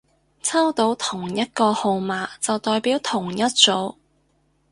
[0.41, 3.95] 抽到同一個號碼就代表同一組